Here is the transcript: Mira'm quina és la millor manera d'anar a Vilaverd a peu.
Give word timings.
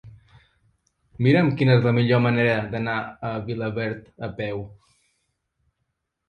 Mira'm 1.27 1.51
quina 1.59 1.75
és 1.79 1.85
la 1.87 1.93
millor 1.97 2.23
manera 2.27 2.55
d'anar 2.71 2.95
a 3.29 3.31
Vilaverd 3.51 4.09
a 4.29 4.31
peu. 4.41 4.65